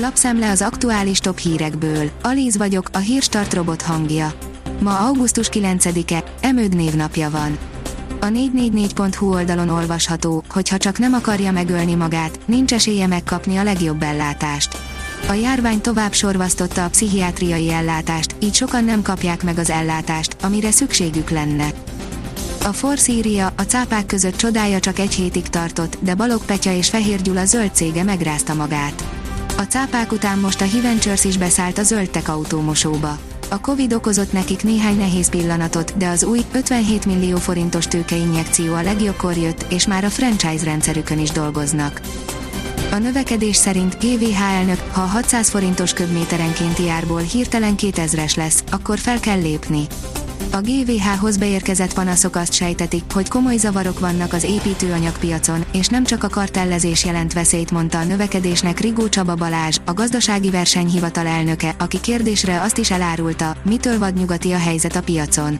Lapszemle 0.00 0.50
az 0.50 0.62
aktuális 0.62 1.18
top 1.18 1.38
hírekből. 1.38 2.10
Alíz 2.22 2.56
vagyok, 2.56 2.88
a 2.92 2.98
hírstart 2.98 3.54
robot 3.54 3.82
hangja. 3.82 4.32
Ma 4.80 4.98
augusztus 4.98 5.48
9-e, 5.52 6.24
Emőd 6.40 6.76
névnapja 6.76 7.30
van. 7.30 7.58
A 8.20 8.26
444.hu 8.26 9.32
oldalon 9.32 9.68
olvasható, 9.68 10.44
hogy 10.48 10.68
ha 10.68 10.76
csak 10.76 10.98
nem 10.98 11.12
akarja 11.12 11.52
megölni 11.52 11.94
magát, 11.94 12.38
nincs 12.44 12.72
esélye 12.72 13.06
megkapni 13.06 13.56
a 13.56 13.62
legjobb 13.62 14.02
ellátást. 14.02 14.78
A 15.28 15.32
járvány 15.32 15.80
tovább 15.80 16.12
sorvasztotta 16.12 16.84
a 16.84 16.88
pszichiátriai 16.88 17.72
ellátást, 17.72 18.34
így 18.38 18.54
sokan 18.54 18.84
nem 18.84 19.02
kapják 19.02 19.42
meg 19.42 19.58
az 19.58 19.70
ellátást, 19.70 20.36
amire 20.42 20.70
szükségük 20.70 21.30
lenne. 21.30 21.68
A 22.64 22.72
Force 22.72 23.12
írja, 23.12 23.52
a 23.56 23.62
cápák 23.62 24.06
között 24.06 24.36
csodája 24.36 24.80
csak 24.80 24.98
egy 24.98 25.14
hétig 25.14 25.48
tartott, 25.48 25.98
de 26.00 26.14
Balog 26.14 26.44
Petya 26.44 26.72
és 26.72 26.88
Fehér 26.88 27.22
Gyula 27.22 27.44
zöld 27.44 27.70
cége 27.74 28.02
megrázta 28.02 28.54
magát. 28.54 29.17
A 29.58 29.62
cápák 29.62 30.12
után 30.12 30.38
most 30.38 30.60
a 30.60 30.64
Hiventures 30.64 31.24
is 31.24 31.36
beszállt 31.36 31.78
a 31.78 31.82
zöldtek 31.82 32.28
autómosóba. 32.28 33.18
A 33.48 33.60
Covid 33.60 33.92
okozott 33.92 34.32
nekik 34.32 34.62
néhány 34.62 34.96
nehéz 34.96 35.30
pillanatot, 35.30 35.96
de 35.96 36.08
az 36.08 36.24
új, 36.24 36.44
57 36.52 37.06
millió 37.06 37.36
forintos 37.36 37.86
tőkeinjekció 37.86 38.74
a 38.74 38.82
legjobbkor 38.82 39.36
jött, 39.36 39.64
és 39.68 39.86
már 39.86 40.04
a 40.04 40.10
franchise 40.10 40.64
rendszerükön 40.64 41.18
is 41.18 41.30
dolgoznak. 41.30 42.00
A 42.90 42.96
növekedés 42.96 43.56
szerint 43.56 43.98
GVH 44.00 44.40
elnök, 44.40 44.80
ha 44.92 45.02
a 45.02 45.06
600 45.06 45.50
forintos 45.50 45.92
köbméterenkénti 45.92 46.88
árból 46.88 47.20
hirtelen 47.20 47.74
2000-es 47.76 48.36
lesz, 48.36 48.64
akkor 48.70 48.98
fel 48.98 49.20
kell 49.20 49.40
lépni. 49.40 49.86
A 50.50 50.60
GVH-hoz 50.60 51.36
beérkezett 51.36 51.94
panaszok 51.94 52.36
azt 52.36 52.52
sejtetik, 52.52 53.02
hogy 53.12 53.28
komoly 53.28 53.56
zavarok 53.56 53.98
vannak 53.98 54.32
az 54.32 54.44
építőanyagpiacon, 54.44 55.64
és 55.72 55.86
nem 55.86 56.04
csak 56.04 56.24
a 56.24 56.28
kartellezés 56.28 57.04
jelent 57.04 57.32
veszélyt 57.32 57.70
mondta 57.70 57.98
a 57.98 58.04
növekedésnek 58.04 58.80
Rigó 58.80 59.08
Csaba 59.08 59.34
Balázs, 59.34 59.78
a 59.84 59.92
gazdasági 59.92 60.50
versenyhivatal 60.50 61.26
elnöke, 61.26 61.74
aki 61.78 62.00
kérdésre 62.00 62.60
azt 62.60 62.78
is 62.78 62.90
elárulta, 62.90 63.56
mitől 63.64 63.98
vadnyugati 63.98 64.52
a 64.52 64.58
helyzet 64.58 64.96
a 64.96 65.02
piacon. 65.02 65.58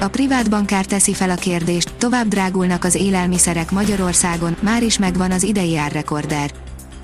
A 0.00 0.08
privát 0.08 0.50
bankár 0.50 0.84
teszi 0.84 1.14
fel 1.14 1.30
a 1.30 1.34
kérdést, 1.34 1.92
tovább 1.98 2.28
drágulnak 2.28 2.84
az 2.84 2.94
élelmiszerek 2.94 3.70
Magyarországon, 3.70 4.56
már 4.60 4.82
is 4.82 4.98
megvan 4.98 5.30
az 5.30 5.42
idei 5.42 5.76
árrekorder. 5.76 6.50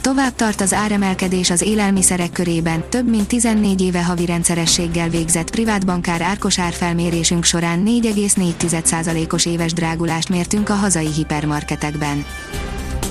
Tovább 0.07 0.35
tart 0.35 0.61
az 0.61 0.73
áremelkedés 0.73 1.51
az 1.51 1.63
élelmiszerek 1.63 2.33
körében, 2.33 2.85
több 2.89 3.09
mint 3.09 3.29
14 3.29 3.81
éve 3.81 4.05
havi 4.05 4.27
rendszerességgel 4.27 5.09
végzett 5.09 5.51
privátbankár 5.51 6.23
árkos 6.23 6.59
árfelmérésünk 6.59 7.45
során 7.45 7.83
4,4%-os 7.87 9.47
éves 9.47 9.73
drágulást 9.73 10.29
mértünk 10.29 10.69
a 10.69 10.75
hazai 10.75 11.13
hipermarketekben. 11.13 12.25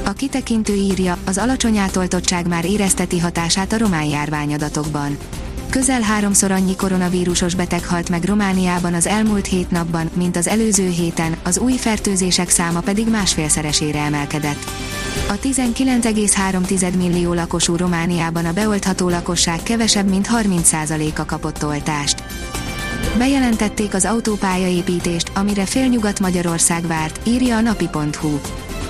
A 0.06 0.12
kitekintő 0.12 0.74
írja, 0.74 1.18
az 1.26 1.38
alacsony 1.38 1.78
átoltottság 1.78 2.48
már 2.48 2.66
érezteti 2.66 3.20
hatását 3.20 3.74
a 3.74 3.78
román 3.78 4.06
járványadatokban. 4.06 5.18
Közel 5.70 6.02
háromszor 6.02 6.52
annyi 6.52 6.76
koronavírusos 6.76 7.56
beteg 7.56 7.86
halt 7.86 8.10
meg 8.10 8.24
Romániában 8.24 8.94
az 8.94 9.08
elmúlt 9.08 9.46
hét 9.46 9.72
napban, 9.72 10.10
mint 10.14 10.38
az 10.38 10.48
előző 10.48 10.90
héten, 10.90 11.36
az 11.44 11.58
új 11.58 11.74
fertőzések 11.74 12.50
száma 12.50 12.80
pedig 12.80 13.10
másfélszeresére 13.10 14.00
emelkedett. 14.00 14.72
A 15.28 15.34
19,3 15.34 16.98
millió 16.98 17.34
lakosú 17.34 17.76
Romániában 17.76 18.46
a 18.46 18.54
beoltható 18.54 19.10
lakosság 19.10 19.64
kevesebb, 19.64 20.10
mint 20.10 20.30
30%-a 20.34 21.26
kapott 21.26 21.66
oltást. 21.66 22.24
Bejelentették 23.18 23.94
az 23.94 24.06
autópályaépítést, 24.06 25.32
amire 25.36 25.66
félnyugat 25.66 26.20
Magyarország 26.20 26.88
várt, 26.88 27.20
írja 27.28 27.58
a 27.58 27.62
napi.hu. 27.62 28.40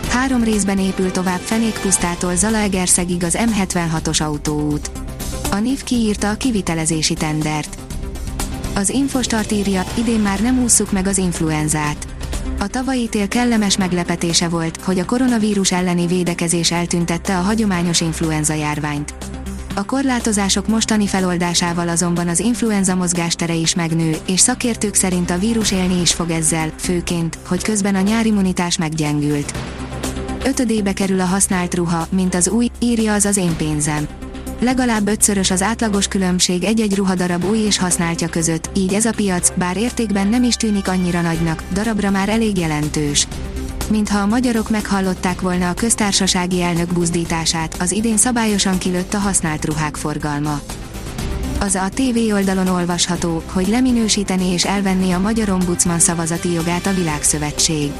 Három 0.09 0.43
részben 0.43 0.79
épül 0.79 1.11
tovább 1.11 1.39
Fenékpusztától 1.39 2.35
Zalaegerszegig 2.35 3.23
az 3.23 3.37
M76-os 3.39 4.21
autóút. 4.23 5.04
A 5.55 5.59
NIV 5.59 5.83
kiírta 5.83 6.29
a 6.29 6.35
kivitelezési 6.35 7.13
tendert. 7.13 7.77
Az 8.73 8.89
Infostart 8.89 9.51
írja, 9.51 9.83
idén 9.97 10.19
már 10.19 10.41
nem 10.41 10.63
ússzuk 10.63 10.91
meg 10.91 11.07
az 11.07 11.17
influenzát. 11.17 12.07
A 12.59 12.67
tavalyi 12.67 13.01
ítél 13.01 13.27
kellemes 13.27 13.77
meglepetése 13.77 14.47
volt, 14.47 14.77
hogy 14.77 14.99
a 14.99 15.05
koronavírus 15.05 15.71
elleni 15.71 16.07
védekezés 16.07 16.71
eltüntette 16.71 17.37
a 17.37 17.41
hagyományos 17.41 18.01
influenza 18.01 18.53
járványt. 18.53 19.13
A 19.75 19.85
korlátozások 19.85 20.67
mostani 20.67 21.07
feloldásával 21.07 21.89
azonban 21.89 22.27
az 22.27 22.39
influenza 22.39 22.95
mozgástere 22.95 23.53
is 23.53 23.75
megnő, 23.75 24.15
és 24.27 24.39
szakértők 24.39 24.93
szerint 24.93 25.29
a 25.29 25.37
vírus 25.37 25.71
élni 25.71 26.01
is 26.01 26.13
fog 26.13 26.29
ezzel, 26.29 26.71
főként, 26.75 27.37
hogy 27.47 27.63
közben 27.63 27.95
a 27.95 28.01
nyári 28.01 28.29
immunitás 28.29 28.77
meggyengült. 28.77 29.53
Ötödébe 30.43 30.93
kerül 30.93 31.19
a 31.19 31.25
használt 31.25 31.75
ruha, 31.75 32.07
mint 32.11 32.35
az 32.35 32.49
új, 32.49 32.69
írja 32.79 33.13
az 33.13 33.25
az 33.25 33.37
én 33.37 33.55
pénzem 33.55 34.07
legalább 34.59 35.07
ötszörös 35.07 35.51
az 35.51 35.61
átlagos 35.61 36.07
különbség 36.07 36.63
egy-egy 36.63 36.95
ruhadarab 36.95 37.45
új 37.45 37.57
és 37.57 37.77
használtja 37.77 38.29
között, 38.29 38.69
így 38.73 38.93
ez 38.93 39.05
a 39.05 39.13
piac, 39.15 39.51
bár 39.55 39.77
értékben 39.77 40.27
nem 40.27 40.43
is 40.43 40.55
tűnik 40.55 40.87
annyira 40.87 41.21
nagynak, 41.21 41.63
darabra 41.73 42.09
már 42.09 42.29
elég 42.29 42.57
jelentős. 42.57 43.27
Mintha 43.89 44.19
a 44.19 44.25
magyarok 44.25 44.69
meghallották 44.69 45.41
volna 45.41 45.69
a 45.69 45.73
köztársasági 45.73 46.61
elnök 46.61 46.93
buzdítását, 46.93 47.75
az 47.79 47.91
idén 47.91 48.17
szabályosan 48.17 48.77
kilőtt 48.77 49.13
a 49.13 49.19
használt 49.19 49.65
ruhák 49.65 49.95
forgalma. 49.95 50.59
Az 51.59 51.75
a 51.75 51.89
TV 51.93 52.33
oldalon 52.33 52.67
olvasható, 52.67 53.43
hogy 53.51 53.67
leminősíteni 53.67 54.51
és 54.51 54.65
elvenni 54.65 55.11
a 55.11 55.19
Magyar 55.19 55.49
Ombudsman 55.49 55.99
szavazati 55.99 56.51
jogát 56.51 56.85
a 56.85 56.93
Világszövetség. 56.93 57.91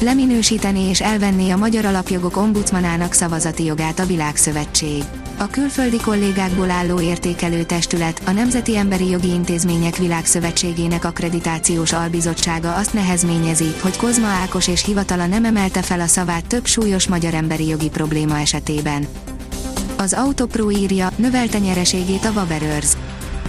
Leminősíteni 0.00 0.80
és 0.80 1.00
elvenni 1.00 1.50
a 1.50 1.56
Magyar 1.56 1.84
Alapjogok 1.84 2.36
Ombudsmanának 2.36 3.12
szavazati 3.12 3.64
jogát 3.64 3.98
a 3.98 4.06
Világszövetség. 4.06 5.04
A 5.40 5.46
külföldi 5.46 6.00
kollégákból 6.00 6.70
álló 6.70 7.00
értékelő 7.00 7.64
testület, 7.64 8.22
a 8.26 8.30
Nemzeti 8.30 8.76
Emberi 8.76 9.08
Jogi 9.08 9.28
Intézmények 9.28 9.96
Világszövetségének 9.96 11.04
akkreditációs 11.04 11.92
albizottsága 11.92 12.74
azt 12.74 12.92
nehezményezi, 12.92 13.74
hogy 13.82 13.96
Kozma 13.96 14.26
Ákos 14.26 14.68
és 14.68 14.84
hivatala 14.84 15.26
nem 15.26 15.44
emelte 15.44 15.82
fel 15.82 16.00
a 16.00 16.06
szavát 16.06 16.46
több 16.46 16.66
súlyos 16.66 17.08
magyar 17.08 17.34
emberi 17.34 17.66
jogi 17.66 17.88
probléma 17.88 18.38
esetében. 18.38 19.06
Az 19.96 20.12
Autopro 20.12 20.70
írja, 20.70 21.10
növelte 21.16 21.58
nyereségét 21.58 22.24
a 22.24 22.30
Waberers. 22.30 22.96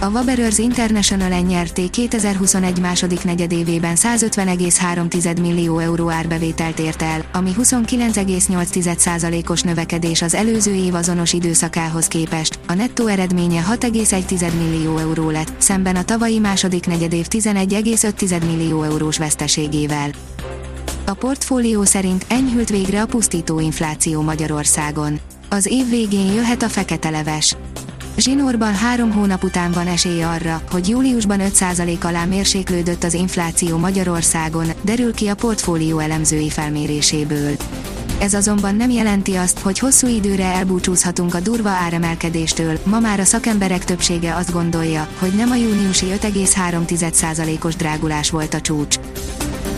A 0.02 0.08
Waberers 0.08 0.58
International 0.58 1.40
nyerté 1.40 1.88
2021 1.88 2.80
második 2.80 3.24
negyedévében 3.24 3.96
150,3 3.96 5.40
millió 5.40 5.78
euró 5.78 6.10
árbevételt 6.10 6.78
ért 6.78 7.02
el, 7.02 7.24
ami 7.32 7.50
29,8%-os 7.62 9.62
növekedés 9.62 10.22
az 10.22 10.34
előző 10.34 10.74
év 10.74 10.94
azonos 10.94 11.32
időszakához 11.32 12.06
képest, 12.06 12.58
a 12.66 12.74
nettó 12.74 13.06
eredménye 13.06 13.64
6,1 13.70 14.50
millió 14.58 14.98
euró 14.98 15.30
lett, 15.30 15.52
szemben 15.58 15.96
a 15.96 16.04
tavalyi 16.04 16.38
második 16.38 16.86
negyedév 16.86 17.26
11,5 17.28 18.46
millió 18.46 18.82
eurós 18.82 19.18
veszteségével. 19.18 20.10
A 21.06 21.14
portfólió 21.14 21.84
szerint 21.84 22.24
enyhült 22.28 22.68
végre 22.68 23.02
a 23.02 23.06
pusztító 23.06 23.60
infláció 23.60 24.22
Magyarországon. 24.22 25.20
Az 25.48 25.66
év 25.66 25.88
végén 25.88 26.32
jöhet 26.32 26.62
a 26.62 26.68
fekete 26.68 27.10
leves. 27.10 27.56
Zsinórban 28.16 28.74
három 28.74 29.12
hónap 29.12 29.44
után 29.44 29.72
van 29.72 29.86
esély 29.86 30.22
arra, 30.22 30.62
hogy 30.70 30.88
júliusban 30.88 31.40
5% 31.42 32.04
alá 32.04 32.24
mérséklődött 32.24 33.04
az 33.04 33.14
infláció 33.14 33.76
Magyarországon, 33.76 34.66
derül 34.82 35.14
ki 35.14 35.26
a 35.28 35.34
portfólió 35.34 35.98
elemzői 35.98 36.50
felméréséből. 36.50 37.56
Ez 38.18 38.34
azonban 38.34 38.76
nem 38.76 38.90
jelenti 38.90 39.34
azt, 39.34 39.58
hogy 39.58 39.78
hosszú 39.78 40.06
időre 40.06 40.44
elbúcsúzhatunk 40.44 41.34
a 41.34 41.40
durva 41.40 41.68
áremelkedéstől, 41.68 42.78
ma 42.84 43.00
már 43.00 43.20
a 43.20 43.24
szakemberek 43.24 43.84
többsége 43.84 44.34
azt 44.34 44.52
gondolja, 44.52 45.08
hogy 45.18 45.32
nem 45.36 45.50
a 45.50 45.54
júniusi 45.54 46.06
5,3%-os 46.06 47.76
drágulás 47.76 48.30
volt 48.30 48.54
a 48.54 48.60
csúcs. 48.60 48.96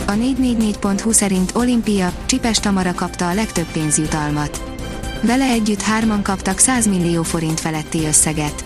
A 0.06 0.12
444.hu 0.12 1.12
szerint 1.12 1.50
Olimpia, 1.54 2.12
Csipes 2.26 2.58
Tamara 2.58 2.94
kapta 2.94 3.28
a 3.28 3.34
legtöbb 3.34 3.72
pénzjutalmat. 3.72 4.71
Vele 5.22 5.44
együtt 5.44 5.82
hárman 5.82 6.22
kaptak 6.22 6.58
100 6.58 6.86
millió 6.86 7.22
forint 7.22 7.60
feletti 7.60 8.06
összeget. 8.06 8.64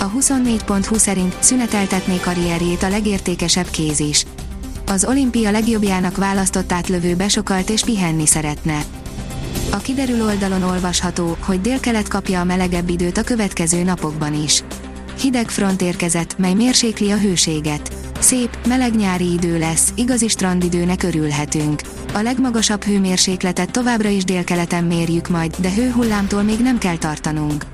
A 0.00 0.10
24.20 0.10 0.96
szerint 0.96 1.36
szüneteltetné 1.40 2.16
karrierjét 2.20 2.82
a 2.82 2.88
legértékesebb 2.88 3.70
kéz 3.70 4.00
is. 4.00 4.24
Az 4.86 5.04
olimpia 5.04 5.50
legjobbjának 5.50 6.16
választott 6.16 6.72
átlövő 6.72 7.16
besokalt 7.16 7.70
és 7.70 7.84
pihenni 7.84 8.26
szeretne. 8.26 8.84
A 9.70 9.76
kiderül 9.76 10.24
oldalon 10.24 10.62
olvasható, 10.62 11.36
hogy 11.40 11.60
délkelet 11.60 12.08
kapja 12.08 12.40
a 12.40 12.44
melegebb 12.44 12.88
időt 12.88 13.18
a 13.18 13.22
következő 13.22 13.82
napokban 13.82 14.42
is. 14.42 14.62
Hideg 15.20 15.48
front 15.48 15.82
érkezett, 15.82 16.38
mely 16.38 16.54
mérsékli 16.54 17.10
a 17.10 17.18
hőséget. 17.18 18.11
Szép, 18.22 18.58
meleg 18.66 18.94
nyári 18.94 19.32
idő 19.32 19.58
lesz, 19.58 19.92
igazi 19.94 20.28
strandidőnek 20.28 21.02
örülhetünk. 21.02 21.80
A 22.12 22.20
legmagasabb 22.20 22.84
hőmérsékletet 22.84 23.70
továbbra 23.70 24.08
is 24.08 24.24
délkeleten 24.24 24.84
mérjük 24.84 25.28
majd, 25.28 25.54
de 25.58 25.72
hőhullámtól 25.72 26.42
még 26.42 26.58
nem 26.58 26.78
kell 26.78 26.96
tartanunk. 26.96 27.64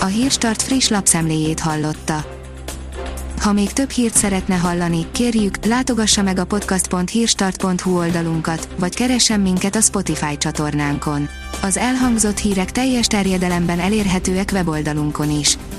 A 0.00 0.04
Hírstart 0.04 0.62
friss 0.62 0.88
lapszemléjét 0.88 1.60
hallotta. 1.60 2.24
Ha 3.40 3.52
még 3.52 3.72
több 3.72 3.90
hírt 3.90 4.14
szeretne 4.14 4.54
hallani, 4.54 5.06
kérjük, 5.12 5.64
látogassa 5.64 6.22
meg 6.22 6.38
a 6.38 6.44
podcast.hírstart.hu 6.44 7.96
oldalunkat, 7.96 8.68
vagy 8.78 8.94
keressen 8.94 9.40
minket 9.40 9.76
a 9.76 9.80
Spotify 9.80 10.38
csatornánkon. 10.38 11.28
Az 11.62 11.76
elhangzott 11.76 12.38
hírek 12.38 12.72
teljes 12.72 13.06
terjedelemben 13.06 13.80
elérhetőek 13.80 14.50
weboldalunkon 14.52 15.30
is. 15.30 15.58